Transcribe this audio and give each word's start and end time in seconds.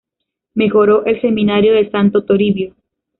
Mejoró 0.55 1.05
el 1.05 1.21
Seminario 1.21 1.73
de 1.73 1.91
Santo 1.91 2.23
Toribio. 2.25 2.73